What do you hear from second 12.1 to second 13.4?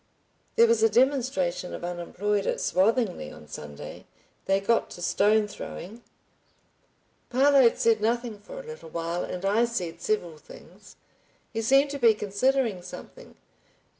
considering something.